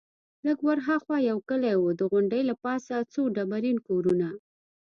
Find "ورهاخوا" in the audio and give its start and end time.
0.67-1.17